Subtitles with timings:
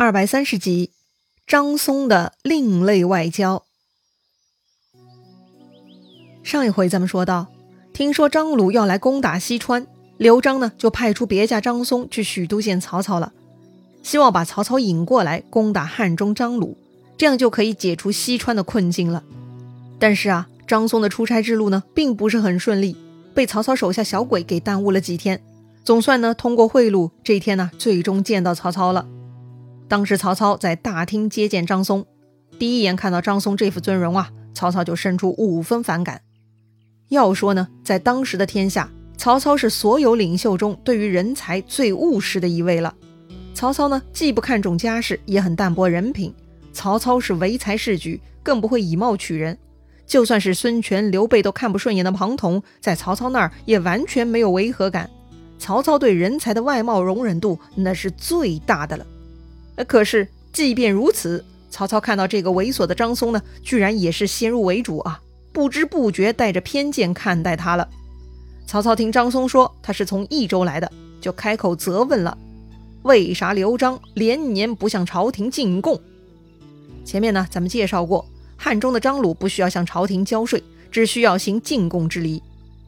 [0.00, 0.92] 二百三十集，
[1.44, 3.64] 张松的另类外交。
[6.44, 7.48] 上一回咱们说到，
[7.92, 13.32] 听说张鲁要来攻打西川，刘璋呢就派出别驾张松去许都见曹操了，
[14.04, 16.78] 希望把曹操引过来攻打汉中张鲁，
[17.16, 19.24] 这样就可以解除西川的困境了。
[19.98, 22.96] 但是啊，张松的出差之路呢并不是很顺利，
[23.34, 25.42] 被曹操手下小鬼给耽误了几天。
[25.82, 29.04] 总算呢通过贿赂，这一天呢最终见到曹操了。
[29.88, 32.06] 当时曹操在大厅接见张松，
[32.58, 36.20] 第一眼看到张松这副尊容啊，曹操就生出五分反感。
[37.08, 42.94] 要说呢，在当时的天下，曹操是所有领袖中对于人才最务实的一位了。
[43.54, 46.34] 曹操呢，既不看重家世，也很淡泊人品。
[46.72, 49.58] 曹操是唯才是举，更不会以貌取人。
[50.06, 55.08] 就算是孙权、刘备都看不顺眼的庞统，在曹操那儿也完全没有违和感。
[55.58, 59.06] 曹操对人才的外貌容忍度那是最大的了。
[59.86, 65.20] 可是，即便如此，曹操看到这个猥琐的张松呢，居然也是先入为主啊，
[65.52, 67.88] 不知不觉带着偏见看待他了。
[68.66, 72.36] 曹操听张松说他是从益州来的，就开口责问了：
[73.02, 76.00] 为啥刘璋连年不向朝廷进贡？
[77.04, 78.26] 前面呢，咱们介绍过，
[78.56, 82.42] 汉中的张鲁不需要向朝廷交税，只需要行进贡之礼；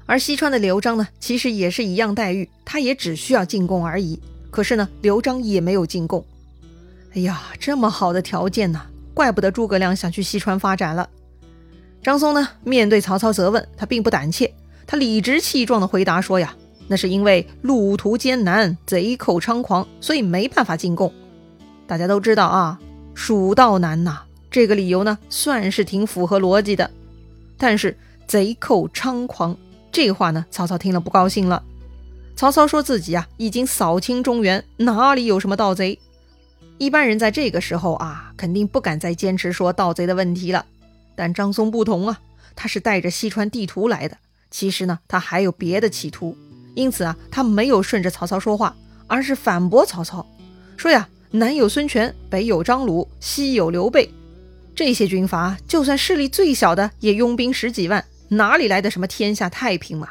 [0.04, 4.20] 而西川的刘璋呢，其实也是一样待遇，他也只需要进贡而已。
[4.50, 6.24] 可是呢，刘璋也没有进贡。
[7.14, 8.80] 哎呀，这么好的条件呢，
[9.12, 11.08] 怪不得诸葛亮想去西川发展了。
[12.02, 14.54] 张松呢，面对曹操责问，他并不胆怯，
[14.86, 16.54] 他理直气壮地回答说：“呀，
[16.86, 21.12] 那是因为路途艰难，贼寇猖狂，所以没办法进贡。
[21.86, 22.78] 大家都知道啊，
[23.12, 26.88] 蜀道难呐，这个理由呢，算是挺符合逻辑的。
[27.58, 29.56] 但是贼寇猖狂
[29.90, 31.62] 这话呢，曹操听了不高兴了。
[32.36, 35.98] 曹操说自己啊，已经扫清中原，哪里有什么盗贼。”
[36.80, 40.64] 一般人在这个时候啊，肯定不敢再坚持说盗贼的问题了。
[41.14, 42.18] 但张松不同啊，
[42.56, 44.16] 他是带着西川地图来的。
[44.50, 46.34] 其实呢，他还有别的企图。
[46.74, 48.74] 因此啊，他没有顺着曹操说话，
[49.06, 50.26] 而是反驳曹操，
[50.78, 54.10] 说呀，南有孙权，北有张鲁，西有刘备，
[54.74, 60.08] 这些军阀就算势力最小的，也拥兵十几万，哪里来的什么天下太平嘛？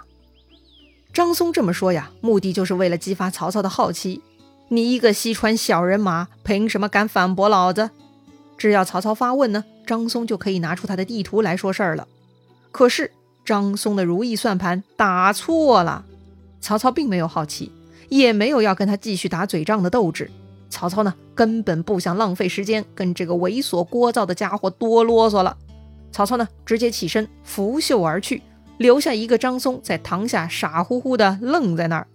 [1.12, 4.22] 张松这么说呀，目的就是为了激发曹操的好奇。
[4.72, 7.90] 你一个西川小人马，凭什么敢反驳老子？
[8.56, 12.08] 只要曹操发问呢，张松就可以拿出他的地图来说事儿了。
[12.72, 13.12] 可是
[13.44, 16.06] 张松的如意算盘打错了，
[16.62, 17.72] 曹操并没有好奇，
[18.10, 20.30] 也没有要跟他继续打嘴仗的斗志。
[20.70, 25.58] 曹操呢，根本不想浪费时间跟这个猥琐聒噪的家伙多啰嗦了。
[26.12, 28.44] 曹操呢，直接起身拂袖而去，
[28.78, 32.06] 留下一个张松在堂下傻乎乎的愣在那儿。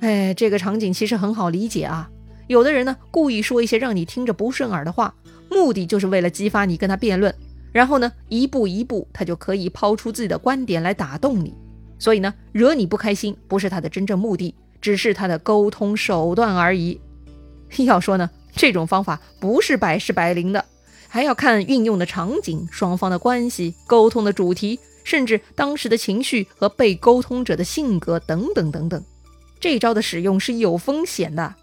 [0.00, 2.08] 哎，这个场景其实很好理解啊。
[2.46, 5.14] 有的人呢，故意说一些让你听着不顺耳的话，
[5.50, 7.34] 目的就是为了激发你跟他辩论，
[7.72, 11.52] 然后呢，一步一步他就可以抛出自己的观点来打动你。
[11.98, 17.00] 所以呢，惹你不开心不是他的真正目的，只是他的沟通手段而已。
[17.84, 20.64] 要说呢，这种方法不是百试百灵的，
[21.08, 29.02] 还要看运用的场景、双方的关系、沟通的主题，甚至当时的情绪和被沟通者的性格等等等等。
[29.60, 31.54] 这招的使用是有风险的，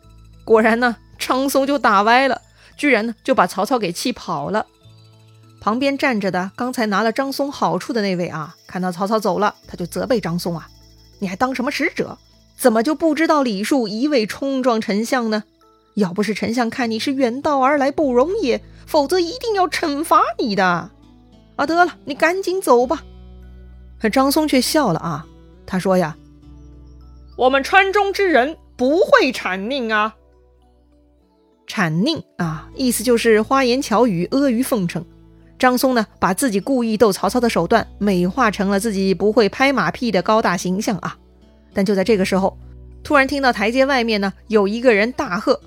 [0.44, 2.42] 果然呢，张松就打歪了，
[2.78, 4.66] 居然呢就把曹操给气跑了。
[5.62, 10.68] 旁边站着的刚才拿了张松好处的那位啊，看到曹操走了，他就责备张松啊
[11.20, 12.18] ：“你还当什么使者？
[12.58, 15.44] 怎么就不知道礼数，一味冲撞丞相呢？
[15.96, 20.92] 要不是丞相看你是远道而来不容易，否则一定要惩罚你的。
[21.56, 23.04] 啊，得了，你赶紧走吧。”
[24.00, 25.26] 可张松却笑了啊，
[25.66, 26.16] 他说呀。
[27.36, 30.16] 我们川中之人不会谄佞啊！
[31.68, 35.06] 谄佞啊，意思就是花言巧语、阿谀奉承。
[35.58, 41.18] 张松呢，把自己故意逗曹操的手段美化成了自己不会拍马屁的高大形象啊！
[41.74, 42.58] 但就在这个时候，
[43.04, 45.60] 突然听到台阶外面呢，有一个人大喝：“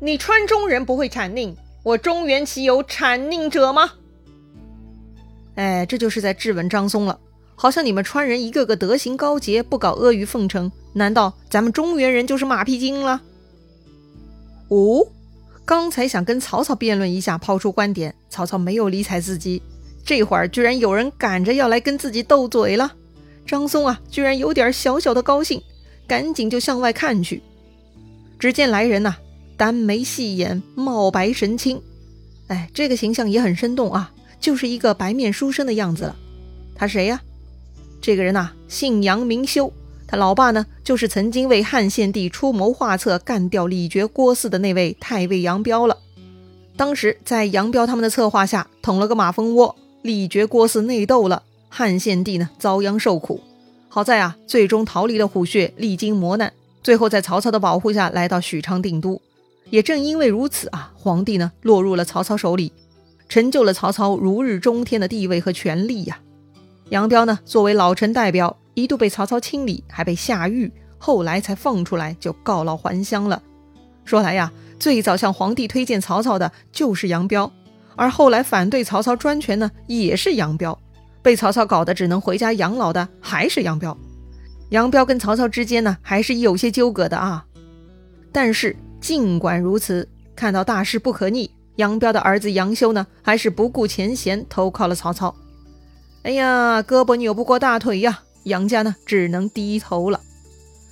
[0.00, 3.90] 你川中人不会谄佞，我中原岂有谄佞者吗？”
[5.56, 7.18] 哎，这就是在质问张松了。
[7.60, 13.20] 好像你们川人一个个德行高洁，不搞阿谀奉承，难道咱们中原人就是马屁精了？
[14.68, 15.06] 哦，
[15.66, 19.60] 刚才想跟曹操辩论一下，抛出观点，曹操没有理睬自己，
[20.02, 22.94] 这会儿居然有人赶着要来跟自己斗嘴了。
[23.46, 25.60] 张松啊，居然有点小小的高兴，
[26.06, 27.42] 赶紧就向外看去。
[28.38, 29.16] 只见来人呐，
[29.58, 31.82] 单眉细眼，貌白神清，
[32.46, 34.10] 哎，这个形象也很生动啊，
[34.40, 36.16] 就是一个白面书生的样子了。
[36.74, 37.20] 他谁呀？
[38.00, 39.72] 这个人呐，姓杨名修，
[40.06, 45.98] 他老爸呢，就是曾经为汉献帝出谋划策干掉李傕郭汜的那位太尉杨彪了。
[46.76, 53.40] 当时在杨彪他们的策划下，捅了个马蜂窝，李傕郭汜内斗了，汉献帝呢遭殃受苦。
[53.88, 56.52] 好在啊，最终逃离了虎穴，历经磨难，
[56.82, 59.20] 最后在曹操的保护下来到许昌定都。
[59.68, 62.72] 也正因为如此啊，皇帝呢落入了曹操手里，
[63.28, 66.18] 成就了曹操如日中天的地位和权力呀。
[66.90, 68.56] 杨彪呢作为老臣代表。
[68.74, 73.42] 一度被曹操清理，还被下狱，后来才放出来，就告老还乡了。
[74.04, 77.52] 说来呀，最早向皇帝推荐曹操的就是杨彪，
[77.96, 80.78] 而后来反对曹操专权呢，也是杨彪。
[81.20, 83.94] 被曹操搞得只能回家养老的还是杨彪。
[84.70, 87.44] 杨彪跟曹操之间呢，还是有些纠葛的啊。
[88.32, 95.34] 但是尽管如此，看到大势不可逆，杨彪的儿子杨修呢，还是不顾前嫌投靠了曹操。
[96.22, 98.22] 哎呀，胳膊扭不过大腿呀！
[98.44, 100.20] 杨家呢，只能低头了。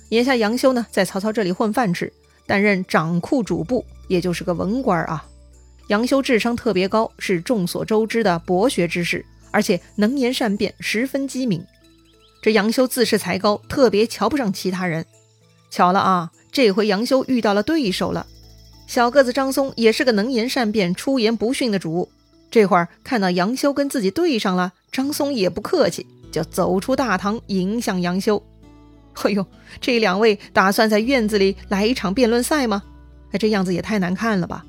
[0.09, 2.11] 眼下杨修呢，在曹操这里混饭吃，
[2.47, 5.23] 担任掌库主簿，也就是个文官啊。
[5.87, 11.63] 杨修智商特别高，是众所周知的博学之士，而且能言善辩，十分机敏。
[12.41, 15.05] 这杨修自恃才高，特别瞧不上其他人。
[15.69, 18.25] 巧了啊，这回杨修遇到了对手了。
[18.87, 22.09] 小个子张松也是个能言善辩、出言不逊的主。
[22.51, 26.05] 这会儿看到杨修跟自己对上了，张松也不客气。
[26.31, 28.39] 就走出大堂迎向杨修。
[29.23, 29.43] 哎呦，
[29.81, 32.83] 这两位打算在院子里来一场辩论赛吗？
[33.31, 34.63] 哎，这样子也太难看了吧！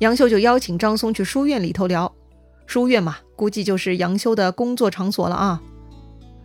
[0.00, 2.12] 杨修就邀请张松去书院里头聊。
[2.66, 5.62] 书院嘛，估计就是杨修的工作场所了啊。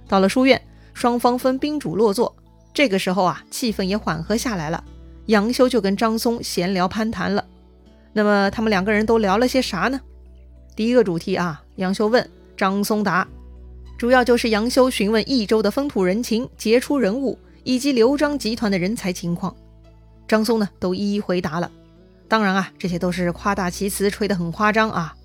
[0.07, 0.61] 到了书院，
[0.93, 2.35] 双方分宾主落座。
[2.73, 4.83] 这个时候啊，气氛也缓和下来了。
[5.25, 7.43] 杨修就跟张松闲聊攀谈了。
[8.13, 9.99] 那么他们两个人都聊了些啥呢？
[10.75, 12.27] 第一个主题啊，杨修问，
[12.57, 13.27] 张松答。
[13.97, 19.55] 主要就是杨修询问益州的风土人情、杰出人物以及刘璋集团的人才情况，
[20.27, 21.71] 张松呢都一一回答了。
[22.27, 25.15] 当然啊，这些都是夸大其词，吹得很夸张啊。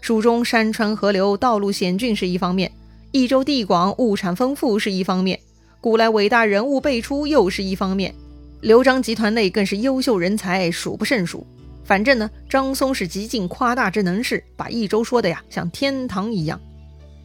[0.00, 2.70] 蜀中山川河流、道路险峻是一方面，
[3.10, 5.40] 益州地广物产丰富是一方面，
[5.80, 8.14] 古来伟大人物辈出又是一方面，
[8.60, 11.46] 刘璋集团内更是优秀人才数不胜数。
[11.88, 16.60] 反正呢，张松是极尽夸大之能事，把益州说的呀像天堂一样。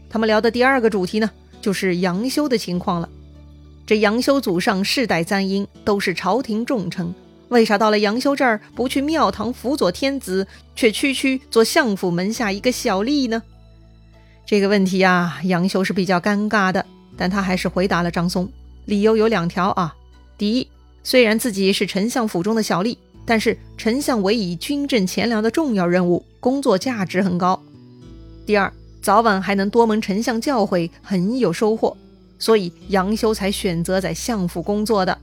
[0.10, 1.30] 他们聊的第二个主题呢，
[1.62, 3.10] 就是杨修的情况了。
[3.86, 7.14] 这杨修祖上世代簪缨，都是朝廷重臣，
[7.50, 13.44] 为啥到了杨修这儿不去庙堂辅佐天子，却区区做相府门下一个小吏呢？
[14.46, 16.86] 这个问题呀，杨修是比较尴尬的，
[17.18, 18.50] 但他还是回答了张松。
[18.86, 19.94] 理由有两条啊：
[20.38, 20.70] 第一，
[21.04, 27.60] 虽然自己是丞相府中的小吏，但是丞相委以军政钱粮的重要任务，工作价值很高；
[28.46, 28.72] 第二。
[29.02, 31.98] 早晚还能多蒙丞相教诲，很有收获，
[32.40, 35.20] 所以杨修才选择在相府工作的。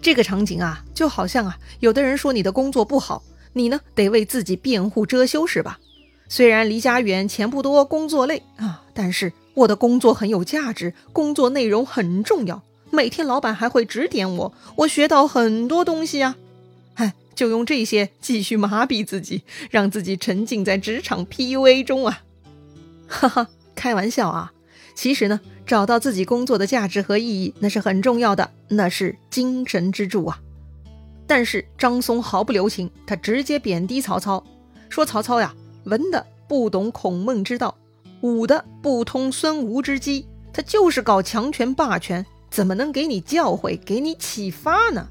[0.00, 3.24] 这个场景啊，就好像啊，有的人说你的工作不好，
[3.54, 5.80] 你呢得为自己辩护遮羞，是吧？
[6.28, 12.62] 虽然离家远，钱不多，工作累啊，但是我的工作很有价值，工作内容很重要，
[12.92, 16.36] 每天老板还会指点我，我学到很多东西啊。
[17.36, 22.22] 就用这些继续麻痹自己，让自己沉浸在职场 PUA 中啊。
[23.06, 24.52] 哈哈，开玩笑啊！
[24.96, 30.40] 其实呢，找到自己工作的价值和意义，那是很重要的，那是精神支柱啊。
[31.26, 34.42] 但是张松毫不留情，他直接贬低曹操，
[34.88, 37.76] 说曹操呀，文的不懂孔孟之道，
[38.22, 45.08] 武的不通孙吴之机，他就是搞强权霸权，怎么能给你教诲，给你启发呢？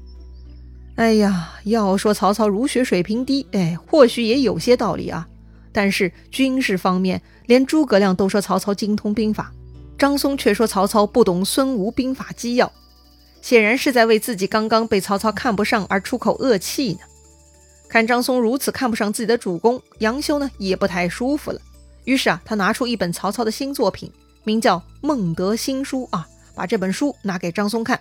[0.96, 5.28] 哎呀，要说曹操儒学水平低，哎，或许也有些道理啊。
[5.70, 9.52] 但是军事方面，连诸葛亮都说曹操精通兵法，
[9.98, 12.72] 张松却说曹操不懂孙吴兵法机要，
[13.42, 17.00] 显然是在为自己刚刚被曹操看不上而出口恶气呢。
[17.90, 21.60] 看张松如此看不上自己的主公，杨修呢也不太舒服了。
[22.04, 24.10] 于是啊，他拿出一本曹操的新作品，
[24.44, 28.00] 名叫《孟德新书》啊，把这本书拿给张松看。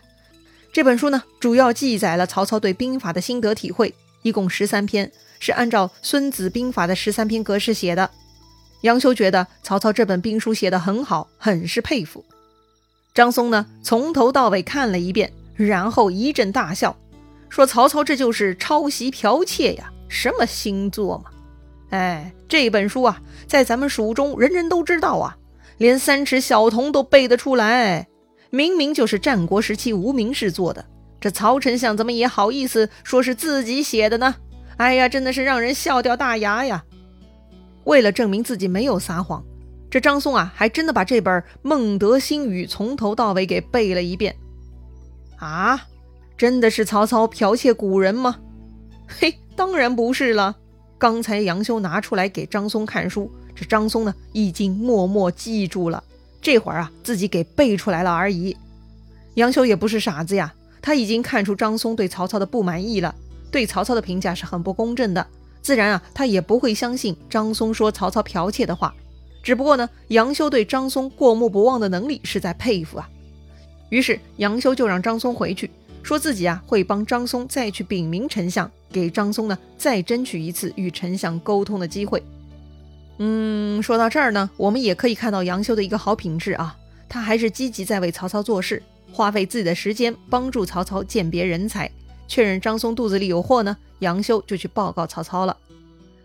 [0.76, 5.10] 这本书呢，主要记载了曹操对兵法的心得体会，一共十三篇。
[5.40, 8.12] 是按照《孙子兵法》的十三篇格式写的。
[8.82, 12.26] 杨修觉得曹操这本兵书写得很好，很是佩服。
[13.14, 16.98] 张松呢，从头到尾看了一遍，然后一阵大笑，
[17.48, 21.32] 说：“曹操这就是抄袭剽窃呀，什么新作嘛？
[21.92, 25.38] 哎，这本书啊，在咱们蜀中人人都知道啊，
[25.78, 28.10] 连三尺小童都背得出来。
[28.56, 30.86] 明明就是战国时期无名氏做的，
[31.20, 34.36] 这曹丞相怎么也好意思说是自己写的呢？”
[34.80, 36.86] 哎呀，真的是让人笑掉大牙呀！
[37.84, 39.44] 为了证明自己没有撒谎，
[39.90, 44.34] 这张松啊，还真的把这本《孟德新语》从头到尾给背了一遍。
[45.36, 45.82] 啊，
[46.38, 48.38] 真的是曹操剽窃古人吗？
[49.06, 50.56] 嘿，当然不是了。
[50.98, 56.02] 刚才杨修拿出来给张松看书，这张松呢已经默默记住了，
[56.46, 58.56] 这会儿啊自己给背出来了而已。
[59.34, 63.16] 杨修也不是傻子呀，他已经看出张松对曹操的不满意了，
[63.50, 65.26] 对曹操的评价是很不公正的，
[65.64, 68.94] 自然啊他也不会相信张松说曹操剽窃的话。
[69.42, 73.10] 只不过呢，杨修对张松过目不忘的能力是在佩服啊。
[73.90, 75.72] 于是杨修就让张松回去，
[76.04, 82.22] 说自己啊会帮张松再去禀明丞相，给张松呢再争取一次与丞相沟通的机会。
[83.18, 86.76] 嗯，说到这儿呢，我们也可以看到杨修的一个好品质啊，
[87.08, 88.82] 他还是积极在为曹操做事，
[89.12, 91.90] 花费自己的时间帮助曹操鉴别人才，
[92.28, 95.56] 确认张松肚子里有货呢，杨修就去报告曹操了。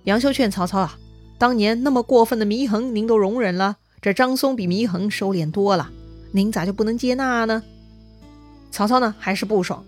[0.05, 0.99] 杨修劝曹操啊。
[1.39, 3.79] 当年那么过分的祢衡，您都容忍了。
[4.03, 5.91] 这张松比祢衡收敛多了，
[6.33, 7.63] 您咋就不能接纳呢？
[8.71, 9.83] 曹操呢，还是不爽。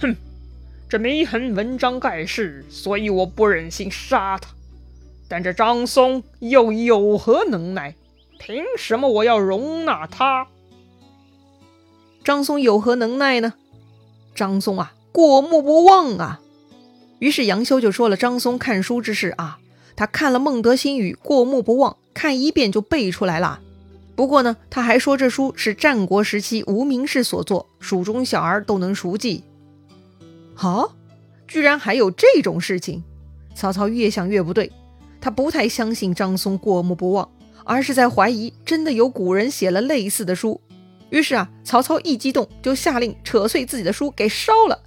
[0.00, 0.16] 哼，
[0.88, 4.48] 这祢衡文章盖世，所以我不忍心杀他。
[5.30, 7.94] 但这张松又有何能耐？
[8.40, 10.48] 凭什么我要容纳他？
[12.24, 13.54] 张松有何能耐呢？
[14.34, 16.40] 张松啊，过目不忘啊。
[17.20, 19.60] 于是杨修就说了张松看书之事啊。
[19.94, 23.60] 他看了《孟德新语》，过目不忘，看一遍就背出来了。
[24.16, 29.44] 不过呢，他还说这书是战国时期无名氏所作，蜀中小儿都能熟记。
[30.54, 30.96] 好，
[31.46, 33.04] 居然还有这种事情！
[33.54, 34.72] 曹操越想越不对，
[35.20, 37.28] 他不太相信张松过目不忘，
[37.64, 40.60] 而是在怀疑真的有古人写了类似的书。
[41.10, 44.80] 于是啊，曹操一激动就下令扯碎自己的书给烧了。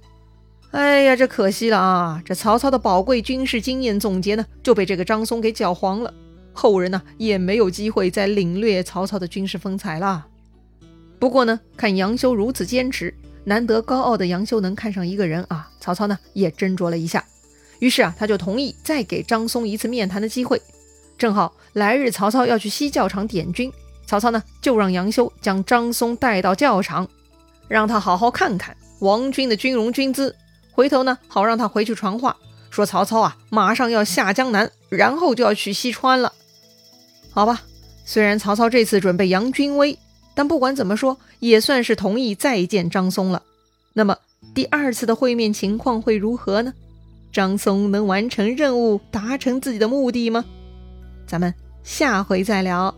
[0.70, 2.22] 哎呀，这可惜了啊！
[2.24, 6.12] 这曹操的宝贵军事经验总结呢，就被这个张松给搅黄了。
[6.52, 10.26] 后人呢，也没有机会再领略曹操的军事风采了。
[11.20, 13.14] 不过呢，看杨修如此坚持，
[13.44, 15.70] 难得高傲的杨修能看上一个人啊！
[15.78, 17.24] 曹操呢，也斟酌了一下，
[17.84, 20.58] 于是啊，他就同意再给张松一次面谈的机会。
[21.18, 23.70] 正好来日曹操要去西教场点军，
[24.06, 27.06] 曹操呢，就让杨修将张松带到教场，
[27.68, 30.34] 让他好好看看王军的军容军姿。
[30.72, 32.34] 回头呢，好让他回去传话，
[32.70, 36.32] 说曹操啊，马上要下江南，然后就要去西川了。
[37.32, 37.64] 好吧，
[38.06, 39.98] 虽然曹操这次准备扬军威，
[40.34, 43.42] 但不管怎么说，也算是同意再见张松了。
[43.92, 44.16] 那么
[44.54, 46.72] 第二次的会面情况会如何呢？
[47.34, 50.44] 张松能完成任务，达成自己的目的吗？
[51.26, 52.94] 咱们下回再聊。